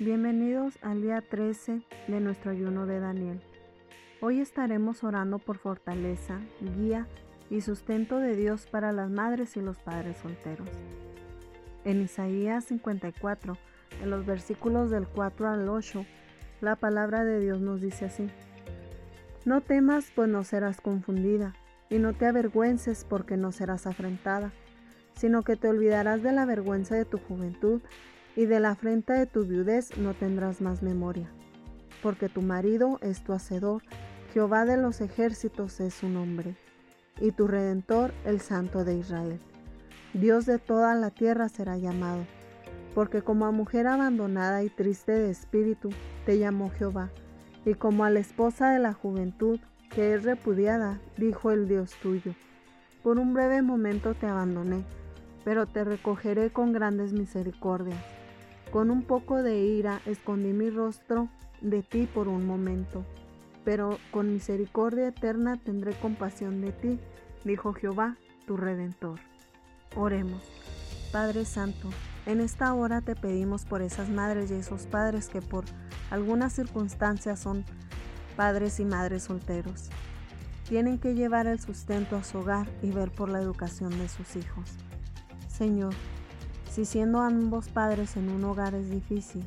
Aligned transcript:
Bienvenidos 0.00 0.78
al 0.80 1.02
día 1.02 1.20
13 1.20 1.82
de 2.08 2.20
nuestro 2.20 2.52
ayuno 2.52 2.86
de 2.86 3.00
Daniel. 3.00 3.42
Hoy 4.22 4.40
estaremos 4.40 5.04
orando 5.04 5.38
por 5.38 5.58
fortaleza, 5.58 6.40
guía 6.78 7.06
y 7.50 7.60
sustento 7.60 8.16
de 8.16 8.34
Dios 8.34 8.66
para 8.66 8.92
las 8.92 9.10
madres 9.10 9.58
y 9.58 9.60
los 9.60 9.76
padres 9.76 10.16
solteros. 10.16 10.70
En 11.84 12.00
Isaías 12.00 12.64
54, 12.64 13.58
en 14.02 14.08
los 14.08 14.24
versículos 14.24 14.90
del 14.90 15.06
4 15.06 15.50
al 15.50 15.68
8, 15.68 16.06
la 16.62 16.76
palabra 16.76 17.22
de 17.26 17.38
Dios 17.38 17.60
nos 17.60 17.82
dice 17.82 18.06
así. 18.06 18.26
No 19.44 19.60
temas, 19.60 20.10
pues 20.14 20.30
no 20.30 20.44
serás 20.44 20.80
confundida, 20.80 21.52
y 21.90 21.98
no 21.98 22.14
te 22.14 22.24
avergüences, 22.24 23.04
porque 23.04 23.36
no 23.36 23.52
serás 23.52 23.86
afrentada, 23.86 24.50
sino 25.12 25.42
que 25.42 25.56
te 25.56 25.68
olvidarás 25.68 26.22
de 26.22 26.32
la 26.32 26.46
vergüenza 26.46 26.94
de 26.94 27.04
tu 27.04 27.18
juventud, 27.18 27.82
y 28.40 28.46
de 28.46 28.58
la 28.58 28.70
afrenta 28.70 29.12
de 29.12 29.26
tu 29.26 29.44
viudez 29.44 29.98
no 29.98 30.14
tendrás 30.14 30.62
más 30.62 30.82
memoria. 30.82 31.28
Porque 32.02 32.30
tu 32.30 32.40
marido 32.40 32.98
es 33.02 33.22
tu 33.22 33.34
hacedor, 33.34 33.82
Jehová 34.32 34.64
de 34.64 34.78
los 34.78 35.02
ejércitos 35.02 35.78
es 35.78 35.92
su 35.92 36.08
nombre, 36.08 36.56
y 37.20 37.32
tu 37.32 37.46
redentor 37.46 38.14
el 38.24 38.40
Santo 38.40 38.82
de 38.82 38.96
Israel. 38.96 39.38
Dios 40.14 40.46
de 40.46 40.58
toda 40.58 40.94
la 40.94 41.10
tierra 41.10 41.50
será 41.50 41.76
llamado, 41.76 42.24
porque 42.94 43.20
como 43.20 43.44
a 43.44 43.50
mujer 43.50 43.86
abandonada 43.86 44.62
y 44.62 44.70
triste 44.70 45.12
de 45.12 45.30
espíritu 45.30 45.90
te 46.24 46.38
llamó 46.38 46.70
Jehová 46.70 47.10
y 47.66 47.74
como 47.74 48.04
a 48.04 48.10
la 48.10 48.20
esposa 48.20 48.70
de 48.70 48.78
la 48.78 48.94
juventud, 48.94 49.60
que 49.90 50.14
es 50.14 50.24
repudiada, 50.24 50.98
dijo 51.18 51.50
el 51.50 51.68
Dios 51.68 51.94
tuyo. 52.00 52.32
Por 53.02 53.18
un 53.18 53.34
breve 53.34 53.60
momento 53.60 54.14
te 54.14 54.26
abandoné, 54.26 54.82
pero 55.44 55.66
te 55.66 55.84
recogeré 55.84 56.48
con 56.48 56.72
grandes 56.72 57.12
misericordias. 57.12 58.19
Con 58.72 58.90
un 58.90 59.02
poco 59.02 59.42
de 59.42 59.58
ira 59.58 60.00
escondí 60.06 60.52
mi 60.52 60.70
rostro 60.70 61.28
de 61.60 61.82
ti 61.82 62.06
por 62.06 62.28
un 62.28 62.46
momento, 62.46 63.04
pero 63.64 63.98
con 64.12 64.32
misericordia 64.32 65.08
eterna 65.08 65.56
tendré 65.56 65.92
compasión 65.94 66.60
de 66.60 66.70
ti, 66.70 67.00
dijo 67.44 67.72
Jehová, 67.72 68.16
tu 68.46 68.56
redentor. 68.56 69.18
Oremos. 69.96 70.42
Padre 71.10 71.44
Santo, 71.44 71.90
en 72.26 72.40
esta 72.40 72.72
hora 72.72 73.00
te 73.00 73.16
pedimos 73.16 73.64
por 73.64 73.82
esas 73.82 74.08
madres 74.08 74.52
y 74.52 74.54
esos 74.54 74.86
padres 74.86 75.28
que 75.28 75.42
por 75.42 75.64
algunas 76.10 76.52
circunstancias 76.52 77.40
son 77.40 77.64
padres 78.36 78.78
y 78.78 78.84
madres 78.84 79.24
solteros. 79.24 79.90
Tienen 80.68 81.00
que 81.00 81.14
llevar 81.14 81.48
el 81.48 81.58
sustento 81.58 82.14
a 82.14 82.22
su 82.22 82.38
hogar 82.38 82.68
y 82.82 82.92
ver 82.92 83.10
por 83.10 83.28
la 83.28 83.40
educación 83.40 83.98
de 83.98 84.08
sus 84.08 84.36
hijos. 84.36 84.70
Señor, 85.48 85.94
si 86.80 86.86
siendo 86.86 87.20
ambos 87.20 87.68
padres 87.68 88.16
en 88.16 88.30
un 88.30 88.42
hogar 88.42 88.74
es 88.74 88.88
difícil, 88.88 89.44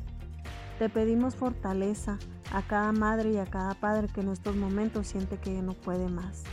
te 0.78 0.88
pedimos 0.88 1.34
fortaleza 1.34 2.16
a 2.52 2.62
cada 2.62 2.92
madre 2.92 3.32
y 3.32 3.38
a 3.38 3.46
cada 3.46 3.74
padre 3.74 4.06
que 4.06 4.20
en 4.20 4.28
estos 4.28 4.54
momentos 4.54 5.08
siente 5.08 5.38
que 5.38 5.50
no 5.60 5.72
puede 5.72 6.08
más. 6.08 6.44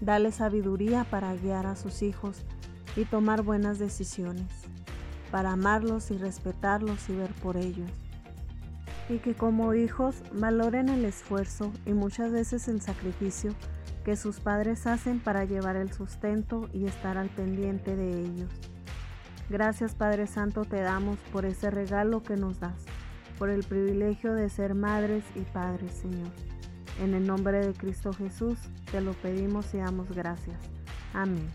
Dale 0.00 0.32
sabiduría 0.32 1.04
para 1.04 1.34
guiar 1.34 1.66
a 1.66 1.76
sus 1.76 2.00
hijos 2.00 2.38
y 2.96 3.04
tomar 3.04 3.42
buenas 3.42 3.78
decisiones, 3.78 4.46
para 5.30 5.52
amarlos 5.52 6.10
y 6.10 6.16
respetarlos 6.16 7.10
y 7.10 7.16
ver 7.16 7.34
por 7.34 7.58
ellos 7.58 7.90
y 9.10 9.18
que 9.18 9.34
como 9.34 9.74
hijos 9.74 10.16
valoren 10.32 10.88
el 10.88 11.04
esfuerzo 11.04 11.70
y 11.84 11.92
muchas 11.92 12.32
veces 12.32 12.66
el 12.66 12.80
sacrificio 12.80 13.54
que 14.06 14.16
sus 14.16 14.40
padres 14.40 14.86
hacen 14.86 15.20
para 15.20 15.44
llevar 15.44 15.76
el 15.76 15.92
sustento 15.92 16.70
y 16.72 16.86
estar 16.86 17.18
al 17.18 17.28
pendiente 17.28 17.94
de 17.94 18.22
ellos. 18.22 18.50
Gracias 19.48 19.94
Padre 19.94 20.26
Santo 20.26 20.64
te 20.64 20.80
damos 20.80 21.18
por 21.32 21.44
ese 21.44 21.70
regalo 21.70 22.22
que 22.22 22.36
nos 22.36 22.58
das, 22.58 22.84
por 23.38 23.48
el 23.48 23.62
privilegio 23.62 24.34
de 24.34 24.48
ser 24.48 24.74
madres 24.74 25.24
y 25.34 25.40
padres, 25.40 25.92
Señor. 25.92 26.32
En 27.00 27.14
el 27.14 27.26
nombre 27.26 27.64
de 27.64 27.72
Cristo 27.72 28.12
Jesús 28.12 28.58
te 28.90 29.00
lo 29.00 29.12
pedimos 29.12 29.72
y 29.74 29.78
damos 29.78 30.10
gracias. 30.10 30.58
Amén. 31.12 31.48